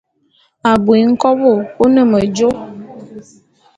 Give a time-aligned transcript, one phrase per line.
[0.71, 1.51] Abui nkôbo
[1.83, 2.49] o ne medjo.